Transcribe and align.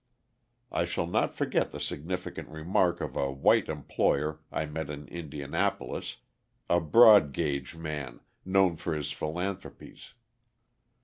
I 0.71 0.85
shall 0.85 1.05
not 1.05 1.35
forget 1.35 1.71
the 1.71 1.79
significant 1.79 2.49
remark 2.49 3.01
of 3.01 3.15
a 3.15 3.31
white 3.31 3.69
employer 3.69 4.39
I 4.51 4.65
met 4.65 4.89
in 4.89 5.07
Indianapolis: 5.07 6.17
a 6.67 6.79
broad 6.81 7.33
gauge 7.33 7.75
man, 7.75 8.21
known 8.43 8.77
for 8.77 8.95
his 8.95 9.11
philanthropies. 9.11 10.15